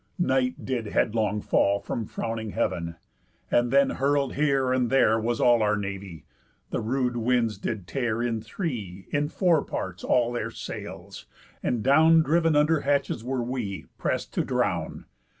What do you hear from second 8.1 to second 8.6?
In